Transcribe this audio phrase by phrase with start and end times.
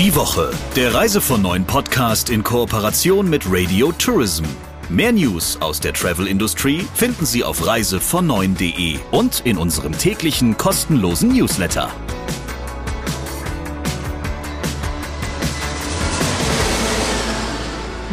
[0.00, 4.44] Die Woche, der Reise von neuen Podcast in Kooperation mit Radio Tourism.
[4.88, 11.90] Mehr News aus der Travel-Industrie finden Sie auf reisevon9.de und in unserem täglichen kostenlosen Newsletter.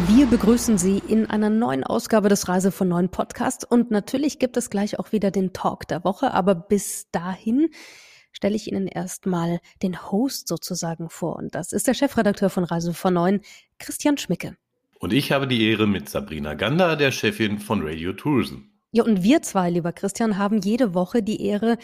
[0.08, 4.58] Wir begrüßen Sie in einer neuen Ausgabe des Reise von neuen Podcast und natürlich gibt
[4.58, 7.70] es gleich auch wieder den Talk der Woche, aber bis dahin
[8.38, 12.94] stelle ich Ihnen erstmal den Host sozusagen vor und das ist der Chefredakteur von Reise
[12.94, 13.40] von neuen,
[13.80, 14.56] Christian Schmicke.
[15.00, 18.58] Und ich habe die Ehre mit Sabrina Gander, der Chefin von Radio Tourism.
[18.92, 21.78] Ja, und wir zwei, lieber Christian, haben jede Woche die Ehre,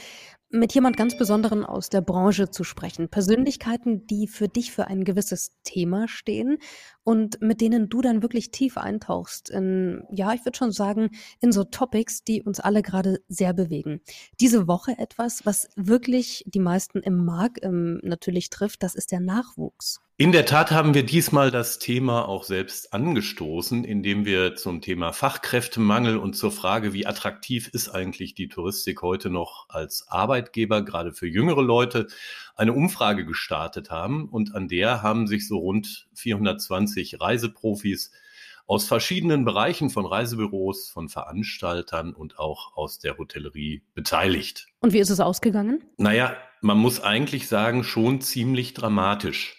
[0.54, 3.08] mit jemand ganz Besonderen aus der Branche zu sprechen.
[3.08, 6.58] Persönlichkeiten, die für dich für ein gewisses Thema stehen
[7.02, 11.50] und mit denen du dann wirklich tief eintauchst in, ja, ich würde schon sagen, in
[11.50, 14.00] so Topics, die uns alle gerade sehr bewegen.
[14.40, 19.20] Diese Woche etwas, was wirklich die meisten im Markt ähm, natürlich trifft, das ist der
[19.20, 20.03] Nachwuchs.
[20.16, 25.12] In der Tat haben wir diesmal das Thema auch selbst angestoßen, indem wir zum Thema
[25.12, 31.12] Fachkräftemangel und zur Frage, wie attraktiv ist eigentlich die Touristik heute noch als Arbeitgeber, gerade
[31.12, 32.06] für jüngere Leute,
[32.54, 34.28] eine Umfrage gestartet haben.
[34.28, 38.12] Und an der haben sich so rund 420 Reiseprofis
[38.68, 44.68] aus verschiedenen Bereichen von Reisebüros, von Veranstaltern und auch aus der Hotellerie beteiligt.
[44.78, 45.82] Und wie ist es ausgegangen?
[45.96, 49.56] Naja, man muss eigentlich sagen, schon ziemlich dramatisch.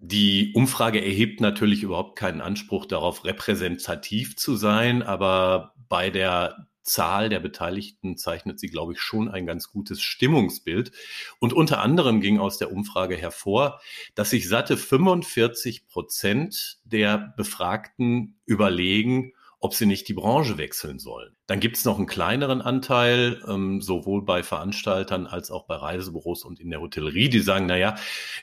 [0.00, 7.28] Die Umfrage erhebt natürlich überhaupt keinen Anspruch darauf, repräsentativ zu sein, aber bei der Zahl
[7.28, 10.92] der Beteiligten zeichnet sie, glaube ich, schon ein ganz gutes Stimmungsbild.
[11.40, 13.80] Und unter anderem ging aus der Umfrage hervor,
[14.14, 21.37] dass sich satte 45 Prozent der Befragten überlegen, ob sie nicht die Branche wechseln sollen.
[21.48, 26.44] Dann gibt es noch einen kleineren Anteil, ähm, sowohl bei Veranstaltern als auch bei Reisebüros
[26.44, 27.96] und in der Hotellerie, die sagen, naja,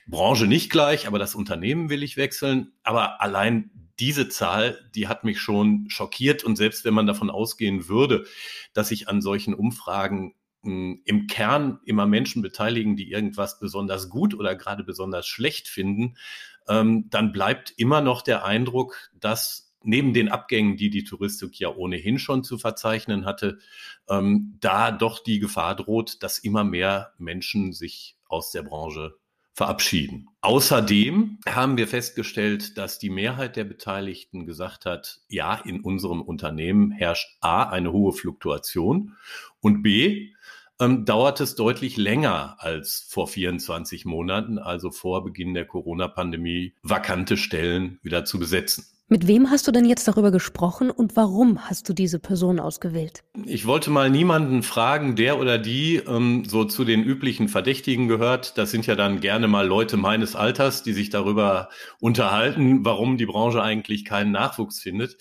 [0.08, 2.74] Branche nicht gleich, aber das Unternehmen will ich wechseln.
[2.82, 6.44] Aber allein diese Zahl, die hat mich schon schockiert.
[6.44, 8.26] Und selbst wenn man davon ausgehen würde,
[8.74, 10.34] dass sich an solchen Umfragen
[10.64, 16.18] hm, im Kern immer Menschen beteiligen, die irgendwas besonders gut oder gerade besonders schlecht finden,
[16.68, 21.70] ähm, dann bleibt immer noch der Eindruck, dass neben den Abgängen, die die Touristik ja
[21.70, 23.60] ohnehin schon zu verzeichnen hatte,
[24.10, 29.16] ähm, da doch die Gefahr droht, dass immer mehr Menschen sich aus der Branche
[29.56, 30.28] verabschieden.
[30.42, 36.92] Außerdem haben wir festgestellt, dass die Mehrheit der Beteiligten gesagt hat, ja, in unserem Unternehmen
[36.92, 39.16] herrscht A, eine hohe Fluktuation
[39.62, 40.34] und B,
[40.80, 47.38] ähm, dauert es deutlich länger als vor 24 Monaten, also vor Beginn der Corona-Pandemie, vakante
[47.38, 48.86] Stellen wieder zu besetzen.
[49.08, 53.24] Mit wem hast du denn jetzt darüber gesprochen und warum hast du diese Person ausgewählt?
[53.46, 58.58] Ich wollte mal niemanden fragen, der oder die ähm, so zu den üblichen Verdächtigen gehört.
[58.58, 63.28] Das sind ja dann gerne mal Leute meines Alters, die sich darüber unterhalten, warum die
[63.28, 65.18] Branche eigentlich keinen Nachwuchs findet.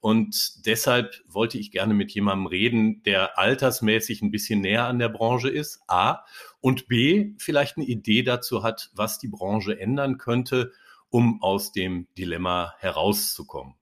[0.00, 5.10] Und deshalb wollte ich gerne mit jemandem reden, der altersmäßig ein bisschen näher an der
[5.10, 6.24] Branche ist, A,
[6.60, 10.72] und B, vielleicht eine Idee dazu hat, was die Branche ändern könnte
[11.10, 13.74] um aus dem Dilemma herauszukommen.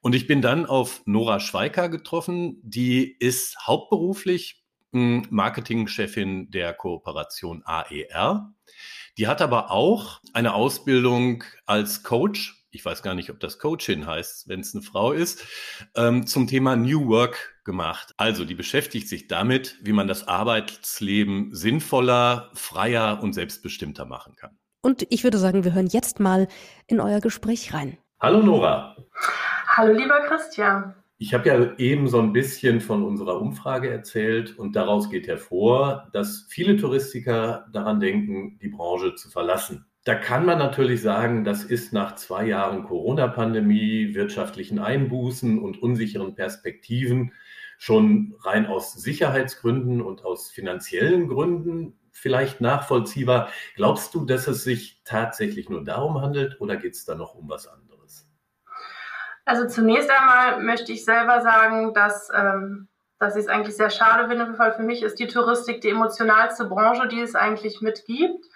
[0.00, 4.62] Und ich bin dann auf Nora Schweiker getroffen, die ist hauptberuflich
[4.92, 8.52] hm, Marketingchefin der Kooperation AER.
[9.18, 14.06] Die hat aber auch eine Ausbildung als Coach, ich weiß gar nicht, ob das Coachin
[14.06, 15.44] heißt, wenn es eine Frau ist,
[15.94, 18.14] ähm, zum Thema New Work gemacht.
[18.16, 24.58] Also die beschäftigt sich damit, wie man das Arbeitsleben sinnvoller, freier und selbstbestimmter machen kann.
[24.84, 26.48] Und ich würde sagen, wir hören jetzt mal
[26.88, 27.98] in euer Gespräch rein.
[28.20, 28.96] Hallo Nora.
[29.68, 30.94] Hallo lieber Christian.
[31.18, 36.08] Ich habe ja eben so ein bisschen von unserer Umfrage erzählt und daraus geht hervor,
[36.12, 39.86] dass viele Touristiker daran denken, die Branche zu verlassen.
[40.02, 46.34] Da kann man natürlich sagen, das ist nach zwei Jahren Corona-Pandemie, wirtschaftlichen Einbußen und unsicheren
[46.34, 47.32] Perspektiven
[47.78, 53.48] schon rein aus Sicherheitsgründen und aus finanziellen Gründen vielleicht nachvollziehbar.
[53.74, 57.48] Glaubst du, dass es sich tatsächlich nur darum handelt oder geht es da noch um
[57.48, 58.28] was anderes?
[59.44, 62.88] Also zunächst einmal möchte ich selber sagen, dass, ähm,
[63.18, 66.66] dass ich es eigentlich sehr schade finde, weil für mich ist die Touristik die emotionalste
[66.66, 68.46] Branche, die es eigentlich mitgibt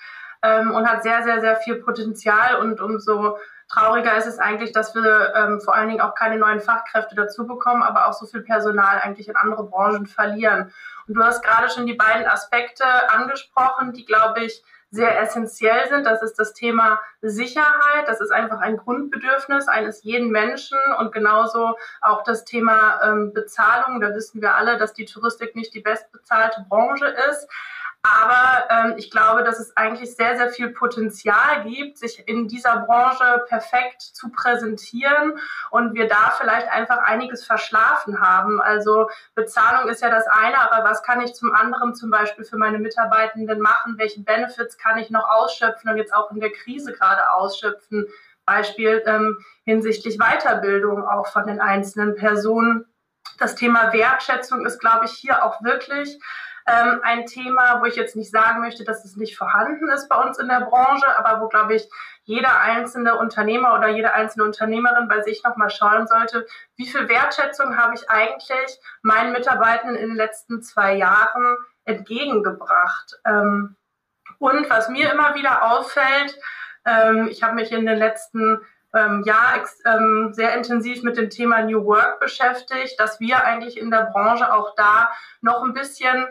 [0.42, 3.36] ähm, und hat sehr, sehr, sehr viel Potenzial und umso
[3.68, 7.46] trauriger ist es eigentlich, dass wir ähm, vor allen Dingen auch keine neuen Fachkräfte dazu
[7.46, 10.72] bekommen, aber auch so viel Personal eigentlich in andere Branchen verlieren.
[11.08, 16.04] Und du hast gerade schon die beiden Aspekte angesprochen, die, glaube ich, sehr essentiell sind.
[16.04, 18.06] Das ist das Thema Sicherheit.
[18.06, 24.00] Das ist einfach ein Grundbedürfnis eines jeden Menschen und genauso auch das Thema ähm, Bezahlung.
[24.00, 27.48] Da wissen wir alle, dass die Touristik nicht die bestbezahlte Branche ist.
[28.06, 32.78] Aber ähm, ich glaube, dass es eigentlich sehr, sehr viel Potenzial gibt, sich in dieser
[32.80, 35.38] Branche perfekt zu präsentieren
[35.70, 38.60] und wir da vielleicht einfach einiges verschlafen haben.
[38.60, 42.58] Also Bezahlung ist ja das eine, aber was kann ich zum anderen zum Beispiel für
[42.58, 43.98] meine Mitarbeitenden machen?
[43.98, 48.06] Welche Benefits kann ich noch ausschöpfen und jetzt auch in der Krise gerade ausschöpfen?
[48.44, 52.86] Beispiel ähm, hinsichtlich Weiterbildung auch von den einzelnen Personen.
[53.38, 56.18] Das Thema Wertschätzung ist, glaube ich, hier auch wirklich
[56.66, 60.16] ähm, ein Thema, wo ich jetzt nicht sagen möchte, dass es nicht vorhanden ist bei
[60.16, 61.88] uns in der Branche, aber wo, glaube ich,
[62.24, 66.44] jeder einzelne Unternehmer oder jede einzelne Unternehmerin bei sich nochmal schauen sollte,
[66.76, 73.20] wie viel Wertschätzung habe ich eigentlich meinen Mitarbeitenden in den letzten zwei Jahren entgegengebracht.
[73.24, 73.76] Ähm,
[74.38, 76.36] und was mir immer wieder auffällt,
[76.84, 78.60] ähm, ich habe mich in den letzten
[78.92, 83.90] ähm, Jahr ähm, sehr intensiv mit dem Thema New Work beschäftigt, dass wir eigentlich in
[83.90, 85.10] der Branche auch da
[85.40, 86.26] noch ein bisschen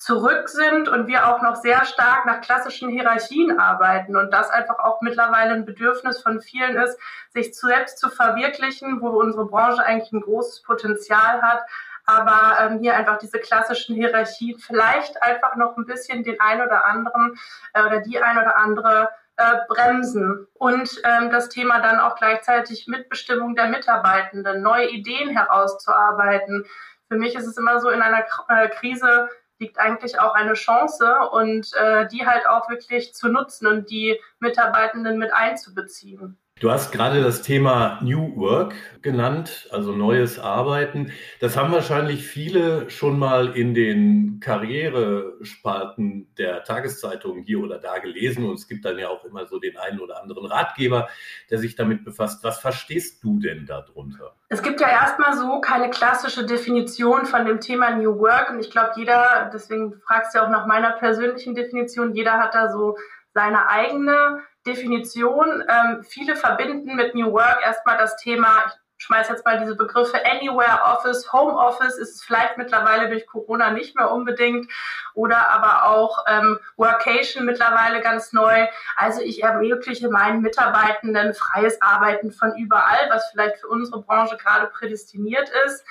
[0.00, 4.78] zurück sind und wir auch noch sehr stark nach klassischen Hierarchien arbeiten und das einfach
[4.78, 6.98] auch mittlerweile ein Bedürfnis von vielen ist,
[7.28, 11.62] sich selbst zu verwirklichen, wo unsere Branche eigentlich ein großes Potenzial hat,
[12.06, 16.86] aber ähm, hier einfach diese klassischen Hierarchien vielleicht einfach noch ein bisschen den ein oder
[16.86, 17.38] anderen
[17.74, 22.86] äh, oder die ein oder andere äh, bremsen und ähm, das Thema dann auch gleichzeitig
[22.86, 26.64] Mitbestimmung der Mitarbeitenden, neue Ideen herauszuarbeiten.
[27.08, 29.28] Für mich ist es immer so in einer äh, Krise
[29.60, 34.18] liegt eigentlich auch eine Chance und äh, die halt auch wirklich zu nutzen und die
[34.40, 36.38] Mitarbeitenden mit einzubeziehen.
[36.60, 41.10] Du hast gerade das Thema New Work genannt, also neues Arbeiten.
[41.40, 48.44] Das haben wahrscheinlich viele schon mal in den Karrierespalten der Tageszeitungen hier oder da gelesen.
[48.46, 51.08] Und es gibt dann ja auch immer so den einen oder anderen Ratgeber,
[51.48, 52.44] der sich damit befasst.
[52.44, 54.34] Was verstehst du denn darunter?
[54.50, 58.50] Es gibt ja erstmal so keine klassische Definition von dem Thema New Work.
[58.50, 62.70] Und ich glaube, jeder, deswegen fragst du auch nach meiner persönlichen Definition, jeder hat da
[62.70, 62.98] so
[63.32, 65.64] seine eigene Definition.
[65.68, 70.20] Ähm, viele verbinden mit New Work erstmal das Thema, ich schmeiß jetzt mal diese Begriffe
[70.26, 74.70] Anywhere Office, Home Office ist es vielleicht mittlerweile durch Corona nicht mehr unbedingt
[75.14, 78.66] oder aber auch ähm, Workation mittlerweile ganz neu.
[78.96, 84.66] Also ich ermögliche meinen Mitarbeitenden freies Arbeiten von überall, was vielleicht für unsere Branche gerade
[84.66, 85.82] prädestiniert ist.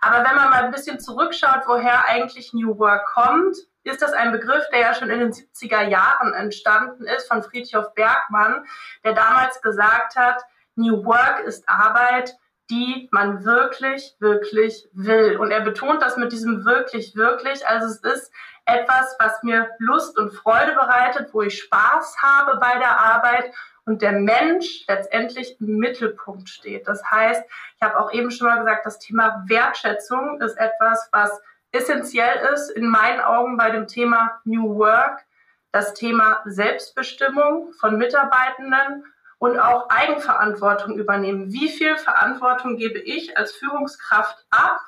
[0.00, 4.32] Aber wenn man mal ein bisschen zurückschaut, woher eigentlich New Work kommt, ist das ein
[4.32, 8.64] Begriff, der ja schon in den 70er Jahren entstanden ist von Friedhof Bergmann,
[9.04, 10.44] der damals gesagt hat,
[10.74, 12.36] New Work ist Arbeit,
[12.68, 15.36] die man wirklich, wirklich will.
[15.38, 17.66] Und er betont das mit diesem wirklich, wirklich.
[17.66, 18.32] Also es ist
[18.64, 23.52] etwas, was mir Lust und Freude bereitet, wo ich Spaß habe bei der Arbeit
[23.84, 26.88] und der Mensch letztendlich im Mittelpunkt steht.
[26.88, 27.44] Das heißt,
[27.76, 31.40] ich habe auch eben schon mal gesagt, das Thema Wertschätzung ist etwas, was
[31.76, 35.24] essentiell ist in meinen Augen bei dem Thema New Work
[35.72, 39.04] das Thema Selbstbestimmung von Mitarbeitenden
[39.38, 41.52] und auch Eigenverantwortung übernehmen.
[41.52, 44.80] Wie viel Verantwortung gebe ich als Führungskraft ab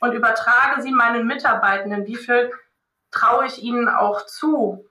[0.00, 2.06] und übertrage sie meinen Mitarbeitenden?
[2.06, 2.50] Wie viel
[3.12, 4.88] traue ich ihnen auch zu?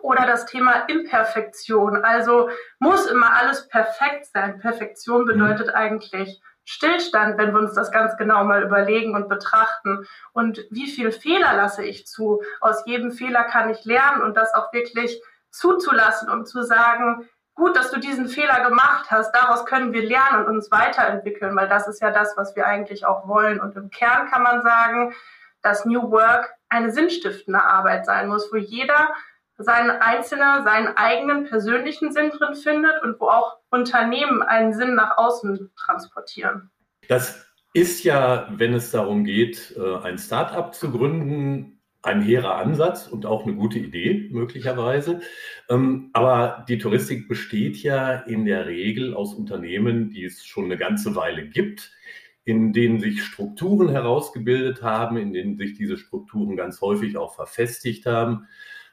[0.00, 2.02] Oder das Thema Imperfektion.
[2.04, 2.48] Also
[2.78, 4.58] muss immer alles perfekt sein.
[4.60, 5.74] Perfektion bedeutet mhm.
[5.74, 10.06] eigentlich Stillstand, wenn wir uns das ganz genau mal überlegen und betrachten.
[10.32, 12.42] Und wie viel Fehler lasse ich zu?
[12.60, 15.18] Aus jedem Fehler kann ich lernen und das auch wirklich
[15.50, 20.44] zuzulassen und zu sagen, gut, dass du diesen Fehler gemacht hast, daraus können wir lernen
[20.44, 23.60] und uns weiterentwickeln, weil das ist ja das, was wir eigentlich auch wollen.
[23.60, 25.14] Und im Kern kann man sagen,
[25.62, 29.08] dass New Work eine sinnstiftende Arbeit sein muss, wo jeder
[29.56, 35.18] seinen einzelnen, seinen eigenen persönlichen Sinn drin findet und wo auch Unternehmen einen Sinn nach
[35.18, 36.70] außen transportieren.
[37.08, 43.08] Das ist ja, wenn es darum geht, äh, ein Start-up zu gründen, ein hehrer Ansatz
[43.08, 45.20] und auch eine gute Idee möglicherweise.
[45.68, 50.76] Ähm, aber die Touristik besteht ja in der Regel aus Unternehmen, die es schon eine
[50.76, 51.92] ganze Weile gibt,
[52.44, 58.06] in denen sich Strukturen herausgebildet haben, in denen sich diese Strukturen ganz häufig auch verfestigt
[58.06, 58.46] haben.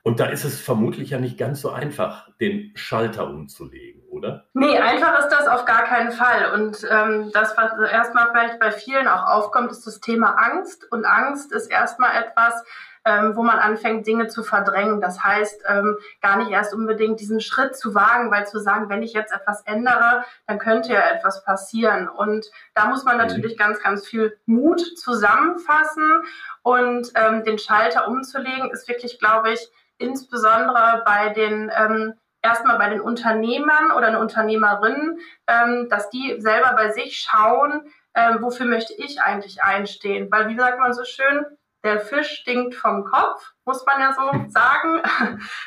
[0.04, 4.46] Und da ist es vermutlich ja nicht ganz so einfach, den Schalter umzulegen, oder?
[4.54, 6.52] Nee, einfach ist das auf gar keinen Fall.
[6.54, 10.92] Und ähm, das, was erstmal vielleicht bei vielen auch aufkommt, ist das Thema Angst.
[10.92, 12.64] Und Angst ist erstmal etwas,
[13.06, 15.00] ähm, wo man anfängt, Dinge zu verdrängen.
[15.00, 19.04] Das heißt, ähm, gar nicht erst unbedingt diesen Schritt zu wagen, weil zu sagen, wenn
[19.04, 22.10] ich jetzt etwas ändere, dann könnte ja etwas passieren.
[22.10, 23.22] Und da muss man mhm.
[23.22, 26.24] natürlich ganz, ganz viel Mut zusammenfassen
[26.64, 32.14] und ähm, den Schalter umzulegen, ist wirklich, glaube ich, insbesondere bei den ähm,
[32.46, 38.38] erstmal bei den Unternehmern oder eine Unternehmerin, ähm, dass die selber bei sich schauen, ähm,
[38.42, 40.28] wofür möchte ich eigentlich einstehen.
[40.32, 41.46] Weil wie sagt man so schön,
[41.84, 45.02] der Fisch stinkt vom Kopf, muss man ja so sagen.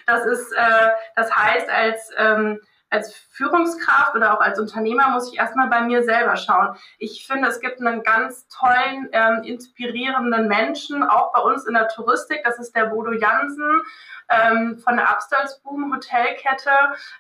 [0.07, 5.39] Das ist, äh, das heißt, als ähm, als Führungskraft oder auch als Unternehmer muss ich
[5.39, 6.77] erstmal bei mir selber schauen.
[6.99, 11.89] Ich finde, es gibt einen ganz tollen, ähm, inspirierenden Menschen, auch bei uns in der
[11.89, 12.43] Touristik.
[12.45, 13.83] Das ist der Bodo Jansen
[14.29, 16.71] ähm, von der Upstalsboom Hotelkette.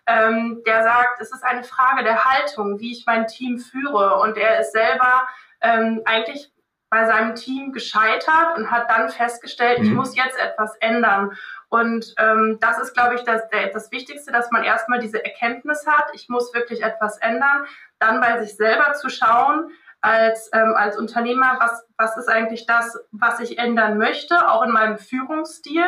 [0.07, 4.21] Ähm, der sagt, es ist eine Frage der Haltung, wie ich mein Team führe.
[4.21, 5.29] Und er ist selber
[5.61, 6.51] ähm, eigentlich
[6.91, 9.85] bei seinem Team gescheitert und hat dann festgestellt, mhm.
[9.85, 11.37] ich muss jetzt etwas ändern.
[11.71, 16.07] Und ähm, das ist, glaube ich, das, das Wichtigste, dass man erstmal diese Erkenntnis hat,
[16.15, 17.67] ich muss wirklich etwas ändern,
[17.99, 19.71] dann bei sich selber zu schauen,
[20.01, 24.71] als, ähm, als Unternehmer, was, was ist eigentlich das, was ich ändern möchte, auch in
[24.71, 25.85] meinem Führungsstil,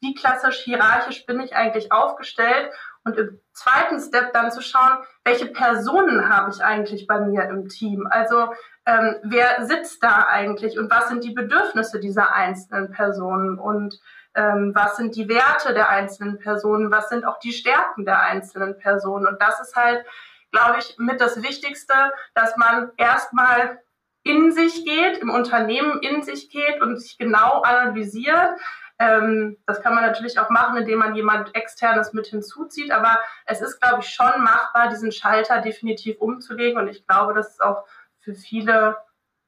[0.00, 2.70] wie klassisch hierarchisch bin ich eigentlich aufgestellt?
[3.04, 7.68] Und im zweiten Step dann zu schauen, welche Personen habe ich eigentlich bei mir im
[7.68, 8.06] Team?
[8.08, 8.52] Also
[8.86, 13.58] ähm, wer sitzt da eigentlich und was sind die Bedürfnisse dieser einzelnen Personen?
[13.58, 13.98] Und
[14.34, 19.26] was sind die Werte der einzelnen Personen, was sind auch die Stärken der einzelnen Personen.
[19.26, 20.04] Und das ist halt,
[20.50, 21.94] glaube ich, mit das Wichtigste,
[22.34, 23.80] dass man erstmal
[24.24, 28.58] in sich geht, im Unternehmen in sich geht und sich genau analysiert.
[28.98, 33.60] Ähm, das kann man natürlich auch machen, indem man jemand externes mit hinzuzieht, aber es
[33.60, 37.84] ist, glaube ich, schon machbar, diesen Schalter definitiv umzulegen und ich glaube, dass es auch
[38.20, 38.96] für viele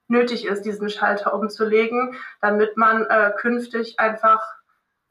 [0.08, 4.44] nötig ist, diesen Schalter umzulegen, damit man äh, künftig einfach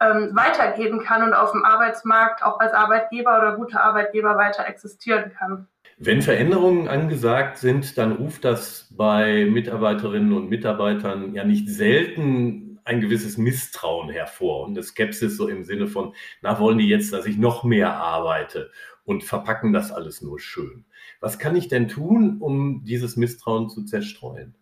[0.00, 5.32] ähm, weitergeben kann und auf dem Arbeitsmarkt auch als Arbeitgeber oder guter Arbeitgeber weiter existieren
[5.36, 5.68] kann.
[5.98, 13.00] Wenn Veränderungen angesagt sind, dann ruft das bei Mitarbeiterinnen und Mitarbeitern ja nicht selten ein
[13.00, 17.26] gewisses Misstrauen hervor und eine Skepsis so im Sinne von, na, wollen die jetzt, dass
[17.26, 18.70] ich noch mehr arbeite
[19.04, 20.84] und verpacken das alles nur schön.
[21.20, 24.54] Was kann ich denn tun, um dieses Misstrauen zu zerstreuen?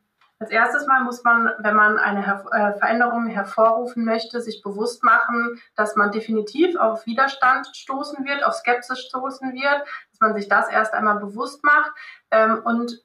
[0.44, 5.02] Als erstes Mal muss man, wenn man eine Her äh, Veränderung hervorrufen möchte, sich bewusst
[5.02, 10.46] machen, dass man definitiv auf Widerstand stoßen wird, auf Skepsis stoßen wird, dass man sich
[10.46, 11.92] das erst einmal bewusst macht
[12.30, 13.02] ähm, und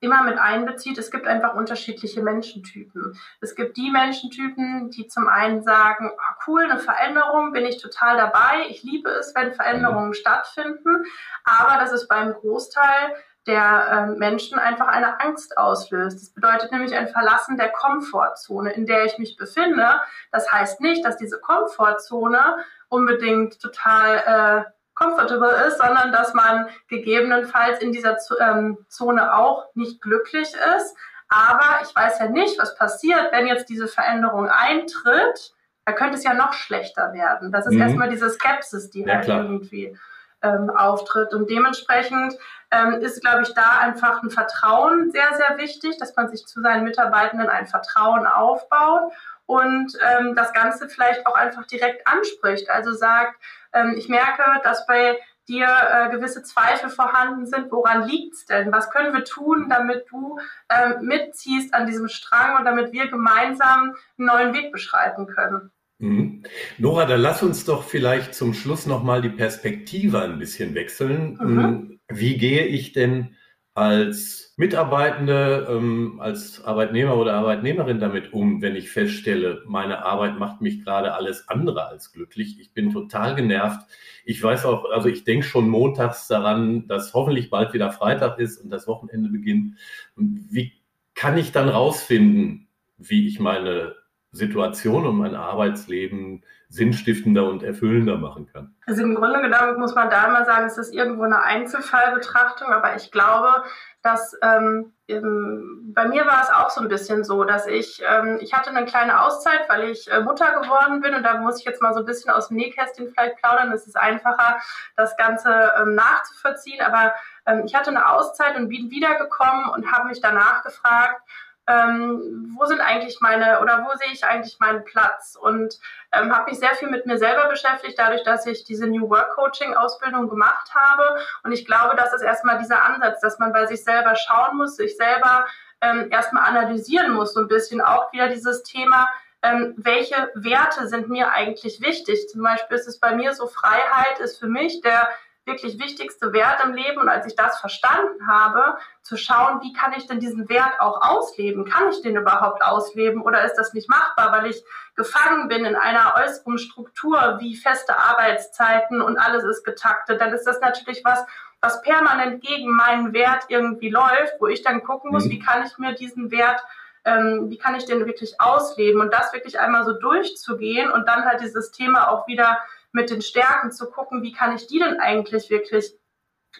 [0.00, 3.16] immer mit einbezieht, es gibt einfach unterschiedliche Menschentypen.
[3.40, 8.16] Es gibt die Menschentypen, die zum einen sagen, oh, cool, eine Veränderung, bin ich total
[8.16, 10.14] dabei, ich liebe es, wenn Veränderungen mhm.
[10.14, 11.04] stattfinden,
[11.44, 13.14] aber das ist beim Großteil
[13.50, 16.20] der äh, Menschen einfach eine Angst auslöst.
[16.20, 20.00] Das bedeutet nämlich ein Verlassen der Komfortzone, in der ich mich befinde.
[20.30, 27.80] Das heißt nicht, dass diese Komfortzone unbedingt total äh, comfortable ist, sondern dass man gegebenenfalls
[27.80, 30.96] in dieser ähm, Zone auch nicht glücklich ist.
[31.28, 35.54] Aber ich weiß ja nicht, was passiert, wenn jetzt diese Veränderung eintritt.
[35.86, 37.50] Da könnte es ja noch schlechter werden.
[37.50, 37.82] Das ist mhm.
[37.82, 39.42] erstmal diese Skepsis, die ja, halt klar.
[39.42, 39.96] irgendwie
[40.42, 41.32] ähm, auftritt.
[41.32, 42.34] Und dementsprechend
[42.70, 46.60] ähm, ist, glaube ich, da einfach ein Vertrauen sehr, sehr wichtig, dass man sich zu
[46.60, 49.12] seinen Mitarbeitenden ein Vertrauen aufbaut
[49.46, 52.70] und ähm, das Ganze vielleicht auch einfach direkt anspricht.
[52.70, 53.34] Also sagt,
[53.72, 55.18] ähm, ich merke, dass bei
[55.48, 57.72] dir äh, gewisse Zweifel vorhanden sind.
[57.72, 58.72] Woran liegt's denn?
[58.72, 63.96] Was können wir tun, damit du ähm, mitziehst an diesem Strang und damit wir gemeinsam
[64.16, 65.72] einen neuen Weg beschreiten können?
[66.00, 66.42] Mhm.
[66.78, 71.38] Nora, dann lass uns doch vielleicht zum Schluss nochmal die Perspektive ein bisschen wechseln.
[71.40, 72.00] Mhm.
[72.08, 73.36] Wie gehe ich denn
[73.74, 80.60] als Mitarbeitende, ähm, als Arbeitnehmer oder Arbeitnehmerin damit um, wenn ich feststelle, meine Arbeit macht
[80.60, 82.58] mich gerade alles andere als glücklich.
[82.60, 83.80] Ich bin total genervt.
[84.24, 88.58] Ich weiß auch, also ich denke schon montags daran, dass hoffentlich bald wieder Freitag ist
[88.58, 89.76] und das Wochenende beginnt.
[90.16, 90.72] Wie
[91.14, 93.94] kann ich dann rausfinden, wie ich meine
[94.32, 98.76] Situation und mein Arbeitsleben sinnstiftender und erfüllender machen kann.
[98.86, 102.94] Also im Grunde genommen muss man da immer sagen, es ist irgendwo eine Einzelfallbetrachtung, aber
[102.94, 103.64] ich glaube,
[104.02, 108.54] dass ähm, bei mir war es auch so ein bisschen so, dass ich, ähm, ich
[108.54, 111.82] hatte eine kleine Auszeit, weil ich äh, Mutter geworden bin und da muss ich jetzt
[111.82, 113.72] mal so ein bisschen aus dem Nähkästchen vielleicht plaudern.
[113.72, 114.60] Es ist einfacher,
[114.96, 117.14] das Ganze ähm, nachzuvollziehen, aber
[117.46, 121.20] ähm, ich hatte eine Auszeit und bin wiedergekommen und habe mich danach gefragt,
[121.66, 125.78] ähm, wo sind eigentlich meine oder wo sehe ich eigentlich meinen Platz und
[126.12, 129.34] ähm, habe mich sehr viel mit mir selber beschäftigt, dadurch, dass ich diese New Work
[129.34, 133.66] Coaching Ausbildung gemacht habe und ich glaube, das ist erstmal dieser Ansatz, dass man bei
[133.66, 135.46] sich selber schauen muss, sich selber
[135.80, 139.08] ähm, erstmal analysieren muss, so ein bisschen auch wieder dieses Thema,
[139.42, 142.28] ähm, welche Werte sind mir eigentlich wichtig.
[142.28, 145.08] Zum Beispiel ist es bei mir so, Freiheit ist für mich der
[145.50, 147.00] wirklich wichtigste Wert im Leben.
[147.00, 151.02] Und als ich das verstanden habe, zu schauen, wie kann ich denn diesen Wert auch
[151.02, 151.64] ausleben?
[151.64, 154.62] Kann ich den überhaupt ausleben oder ist das nicht machbar, weil ich
[154.96, 160.20] gefangen bin in einer äußeren Struktur wie feste Arbeitszeiten und alles ist getaktet?
[160.20, 161.24] Dann ist das natürlich was,
[161.60, 165.30] was permanent gegen meinen Wert irgendwie läuft, wo ich dann gucken muss, mhm.
[165.30, 166.62] wie kann ich mir diesen Wert
[167.04, 171.24] ähm, wie kann ich den wirklich ausleben und das wirklich einmal so durchzugehen und dann
[171.24, 172.58] halt dieses Thema auch wieder
[172.92, 175.94] mit den Stärken zu gucken, wie kann ich die denn eigentlich wirklich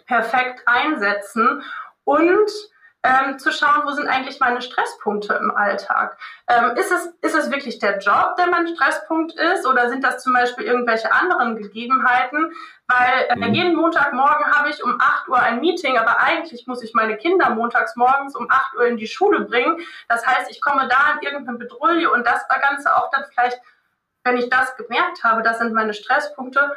[0.07, 1.63] perfekt einsetzen
[2.05, 2.51] und
[3.03, 6.19] ähm, zu schauen, wo sind eigentlich meine Stresspunkte im Alltag.
[6.49, 10.23] Ähm, ist, es, ist es wirklich der Job, der mein Stresspunkt ist, oder sind das
[10.23, 12.53] zum Beispiel irgendwelche anderen Gegebenheiten?
[12.89, 13.55] Weil äh, mhm.
[13.55, 17.51] jeden Montagmorgen habe ich um 8 Uhr ein Meeting, aber eigentlich muss ich meine Kinder
[17.51, 19.79] montags morgens um 8 Uhr in die Schule bringen.
[20.09, 23.61] Das heißt, ich komme da in irgendeine Bedrulle und das Ganze auch dann vielleicht,
[24.25, 26.77] wenn ich das gemerkt habe, das sind meine Stresspunkte,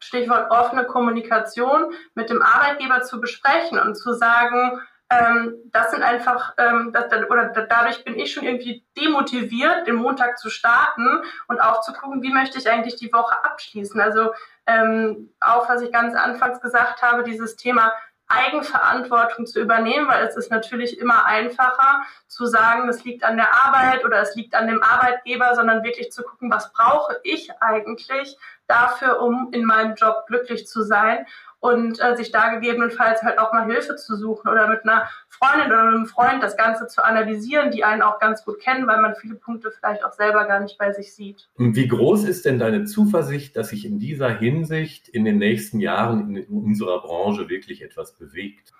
[0.00, 4.80] Stichwort offene Kommunikation mit dem Arbeitgeber zu besprechen und zu sagen,
[5.12, 10.38] ähm, das sind einfach, ähm, das, oder dadurch bin ich schon irgendwie demotiviert, den Montag
[10.38, 14.00] zu starten und auch zu gucken, wie möchte ich eigentlich die Woche abschließen.
[14.00, 14.32] Also
[14.66, 17.92] ähm, auch, was ich ganz anfangs gesagt habe, dieses Thema
[18.32, 23.54] Eigenverantwortung zu übernehmen, weil es ist natürlich immer einfacher zu sagen, es liegt an der
[23.54, 28.36] Arbeit oder es liegt an dem Arbeitgeber, sondern wirklich zu gucken, was brauche ich eigentlich
[28.66, 31.26] dafür, um in meinem Job glücklich zu sein
[31.62, 35.68] und äh, sich da gegebenenfalls halt auch mal Hilfe zu suchen oder mit einer Freundin
[35.68, 39.14] oder einem Freund das Ganze zu analysieren, die einen auch ganz gut kennen, weil man
[39.14, 41.48] viele Punkte vielleicht auch selber gar nicht bei sich sieht.
[41.56, 46.36] Wie groß ist denn deine Zuversicht, dass sich in dieser Hinsicht in den nächsten Jahren
[46.36, 48.72] in unserer Branche wirklich etwas bewegt?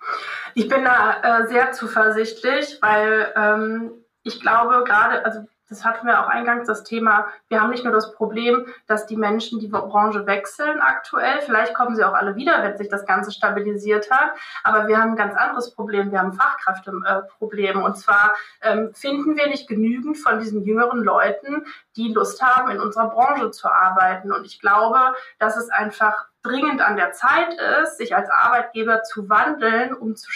[0.53, 3.91] Ich bin da äh, sehr zuversichtlich, weil ähm,
[4.23, 7.93] ich glaube gerade, also das hatten wir auch eingangs das Thema, wir haben nicht nur
[7.93, 12.61] das Problem, dass die Menschen die Branche wechseln aktuell, vielleicht kommen sie auch alle wieder,
[12.63, 14.31] wenn sich das Ganze stabilisiert hat,
[14.63, 17.81] aber wir haben ein ganz anderes Problem, wir haben Fachkräfteproblem.
[17.81, 21.65] Und zwar ähm, finden wir nicht genügend von diesen jüngeren Leuten,
[21.95, 24.31] die Lust haben, in unserer Branche zu arbeiten.
[24.31, 29.29] Und ich glaube, dass es einfach dringend an der Zeit ist, sich als Arbeitgeber zu
[29.29, 30.29] wandeln, um, zu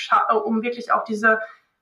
[0.43, 1.39] um wirklich auch diese,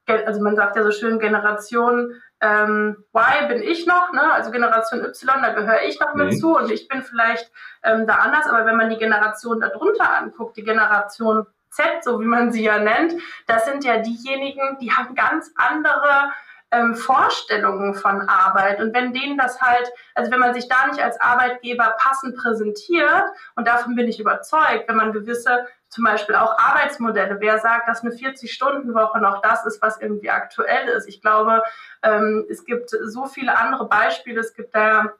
[0.07, 4.31] also man sagt ja so schön, Generation ähm, Y bin ich noch, ne?
[4.33, 6.37] also Generation Y, da gehöre ich noch mit mhm.
[6.37, 7.51] zu und ich bin vielleicht
[7.83, 12.25] ähm, da anders, aber wenn man die Generation darunter anguckt, die Generation Z, so wie
[12.25, 13.13] man sie ja nennt,
[13.47, 16.31] das sind ja diejenigen, die haben ganz andere
[16.71, 18.81] ähm, Vorstellungen von Arbeit.
[18.81, 23.25] Und wenn denen das halt, also wenn man sich da nicht als Arbeitgeber passend präsentiert,
[23.55, 27.37] und davon bin ich überzeugt, wenn man gewisse zum Beispiel auch Arbeitsmodelle.
[27.39, 31.07] Wer sagt, dass eine 40-Stunden-Woche noch das ist, was irgendwie aktuell ist?
[31.07, 31.63] Ich glaube,
[32.03, 34.41] ähm, es gibt so viele andere Beispiele.
[34.41, 35.13] Es gibt da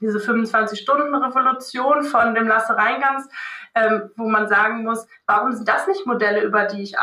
[0.00, 3.28] diese 25-Stunden-Revolution von dem Lasse Reingans,
[3.76, 6.96] ähm, wo man sagen muss, warum sind das nicht Modelle, über die ich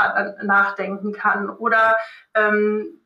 [0.43, 1.49] nachdenken kann?
[1.49, 1.95] Oder
[2.35, 2.99] ähm,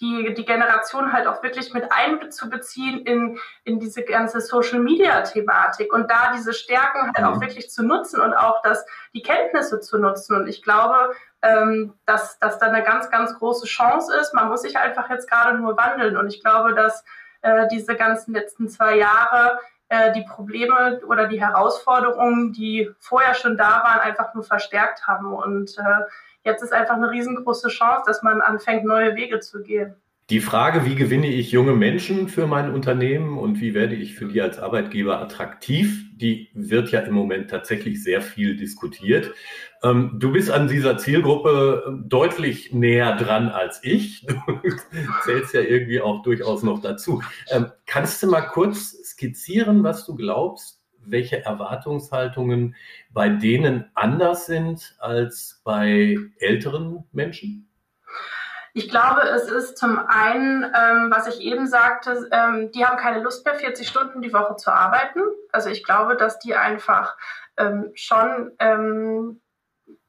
[0.00, 5.92] die, die Generation halt auch wirklich mit einzubeziehen in, in diese ganze Social Media Thematik
[5.92, 7.42] und da diese Stärken halt auch mhm.
[7.42, 10.34] wirklich zu nutzen und auch das, die Kenntnisse zu nutzen.
[10.36, 14.32] Und ich glaube, ähm, dass, dass da eine ganz, ganz große Chance ist.
[14.32, 16.16] Man muss sich einfach jetzt gerade nur wandeln.
[16.16, 17.04] Und ich glaube, dass
[17.42, 23.56] äh, diese ganzen letzten zwei Jahre äh, die Probleme oder die Herausforderungen, die vorher schon
[23.56, 25.32] da waren, einfach nur verstärkt haben.
[25.34, 26.04] Und äh,
[26.44, 29.94] jetzt ist einfach eine riesengroße Chance, dass man anfängt, neue Wege zu gehen.
[30.30, 34.26] Die Frage, wie gewinne ich junge Menschen für mein Unternehmen und wie werde ich für
[34.26, 39.34] die als Arbeitgeber attraktiv, die wird ja im Moment tatsächlich sehr viel diskutiert.
[39.82, 44.26] Ähm, du bist an dieser Zielgruppe deutlich näher dran als ich.
[44.52, 47.22] Du zählst ja irgendwie auch durchaus noch dazu.
[47.50, 52.74] Ähm, kannst du mal kurz skizzieren, was du glaubst, welche Erwartungshaltungen
[53.10, 57.68] bei denen anders sind als bei älteren Menschen?
[58.74, 63.20] Ich glaube, es ist zum einen, ähm, was ich eben sagte, ähm, die haben keine
[63.20, 65.20] Lust mehr, 40 Stunden die Woche zu arbeiten.
[65.52, 67.18] Also ich glaube, dass die einfach
[67.58, 69.41] ähm, schon ähm,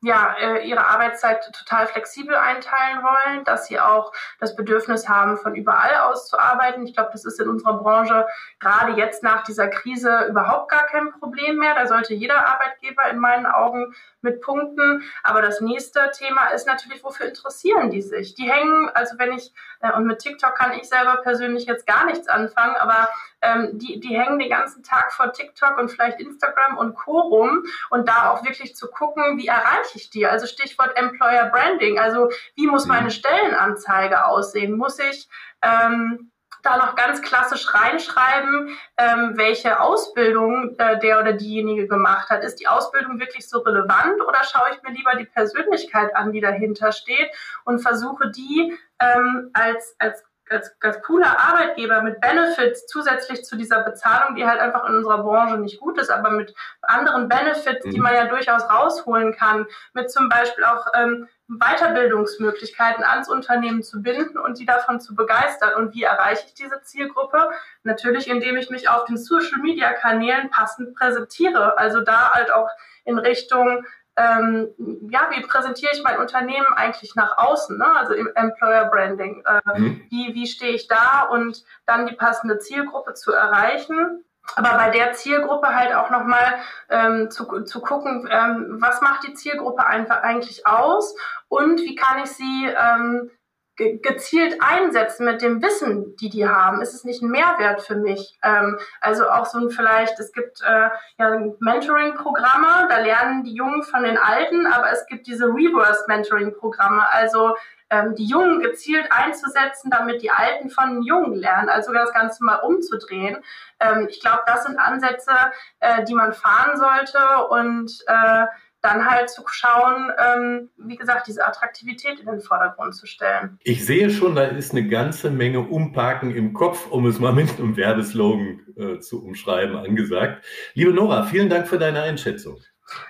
[0.04, 5.56] ja, äh, ihre Arbeitszeit total flexibel einteilen wollen, dass sie auch das Bedürfnis haben, von
[5.56, 6.86] überall aus zu arbeiten.
[6.86, 8.28] Ich glaube, das ist in unserer Branche
[8.60, 11.74] gerade jetzt nach dieser Krise überhaupt gar kein Problem mehr.
[11.76, 15.04] Da sollte jeder Arbeitgeber in meinen Augen mit punkten.
[15.24, 18.36] Aber das nächste Thema ist natürlich, wofür interessieren die sich?
[18.36, 22.06] Die hängen, also wenn ich, äh, und mit TikTok kann ich selber persönlich jetzt gar
[22.06, 23.10] nichts anfangen, aber
[23.44, 27.20] ähm, die, die hängen den ganzen Tag vor TikTok und vielleicht Instagram und Co.
[27.20, 30.26] rum und da auch wirklich zu gucken, wie erreiche ich die?
[30.26, 32.00] Also Stichwort Employer Branding.
[32.00, 33.04] Also wie muss meine.
[33.14, 34.78] Stellenanzeige aussehen?
[34.78, 35.30] Muss ich
[35.62, 42.44] ähm, da noch ganz klassisch reinschreiben, ähm, welche Ausbildung äh, der oder diejenige gemacht hat.
[42.44, 46.40] Ist die Ausbildung wirklich so relevant oder schaue ich mir lieber die Persönlichkeit an, die
[46.40, 47.30] dahinter steht
[47.66, 53.84] und versuche die ähm, als, als als, als cooler Arbeitgeber mit Benefits zusätzlich zu dieser
[53.84, 57.92] Bezahlung, die halt einfach in unserer Branche nicht gut ist, aber mit anderen Benefits, mhm.
[57.92, 64.02] die man ja durchaus rausholen kann, mit zum Beispiel auch ähm, Weiterbildungsmöglichkeiten ans Unternehmen zu
[64.02, 65.74] binden und die davon zu begeistern.
[65.76, 67.50] Und wie erreiche ich diese Zielgruppe?
[67.84, 71.78] Natürlich, indem ich mich auf den Social-Media-Kanälen passend präsentiere.
[71.78, 72.70] Also da halt auch
[73.06, 73.86] in Richtung
[74.16, 74.70] ähm,
[75.10, 77.86] ja, wie präsentiere ich mein Unternehmen eigentlich nach außen, ne?
[77.98, 79.44] also im Employer Branding.
[79.46, 80.02] Äh, mhm.
[80.10, 84.24] Wie, wie stehe ich da und dann die passende Zielgruppe zu erreichen.
[84.56, 89.34] Aber bei der Zielgruppe halt auch nochmal ähm, zu, zu gucken, ähm, was macht die
[89.34, 91.16] Zielgruppe einfach eigentlich aus
[91.48, 93.32] und wie kann ich sie ähm,
[93.76, 96.82] gezielt einsetzen mit dem Wissen, die die haben?
[96.82, 98.38] Ist es nicht ein Mehrwert für mich?
[98.44, 103.84] Ähm, also auch so ein vielleicht, es gibt äh, ja Mentoring-Programme, da lernen die Jungen
[103.84, 107.56] von den Alten, aber es gibt diese Reverse-Mentoring-Programme, also
[107.94, 112.44] ähm, die Jungen gezielt einzusetzen, damit die Alten von den Jungen lernen, also das Ganze
[112.44, 113.44] mal umzudrehen.
[113.80, 115.32] Ähm, ich glaube, das sind Ansätze,
[115.80, 118.46] äh, die man fahren sollte und äh,
[118.84, 123.58] dann halt zu schauen, ähm, wie gesagt, diese Attraktivität in den Vordergrund zu stellen.
[123.64, 127.58] Ich sehe schon, da ist eine ganze Menge Umparken im Kopf, um es mal mit
[127.58, 130.44] einem Werbeslogan äh, zu umschreiben, angesagt.
[130.74, 132.60] Liebe Nora, vielen Dank für deine Einschätzung.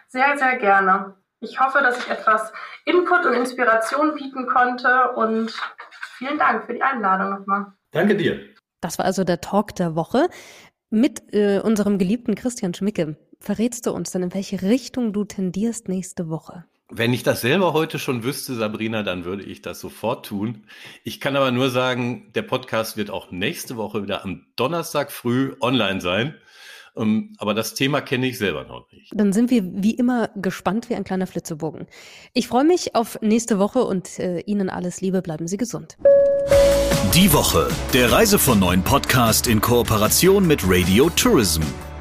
[0.07, 1.15] Sehr, sehr gerne.
[1.39, 2.53] Ich hoffe, dass ich etwas
[2.85, 5.51] Input und Inspiration bieten konnte und
[6.17, 7.65] vielen Dank für die Einladung nochmal.
[7.91, 8.39] Danke dir.
[8.79, 10.29] Das war also der Talk der Woche
[10.91, 13.17] mit äh, unserem geliebten Christian Schmicke.
[13.43, 16.63] Verrätst du uns denn, in welche Richtung du tendierst nächste Woche?
[16.89, 20.63] Wenn ich das selber heute schon wüsste, Sabrina, dann würde ich das sofort tun.
[21.03, 25.55] Ich kann aber nur sagen, der Podcast wird auch nächste Woche wieder am Donnerstag früh
[25.59, 26.35] online sein.
[26.95, 29.11] Ähm, aber das Thema kenne ich selber noch nicht.
[29.13, 31.87] Dann sind wir wie immer gespannt wie ein kleiner Flitzebogen.
[32.31, 35.21] Ich freue mich auf nächste Woche und äh, Ihnen alles Liebe.
[35.21, 35.97] Bleiben Sie gesund.
[37.13, 41.63] Die Woche, der Reise von neuen Podcast in Kooperation mit Radio Tourism.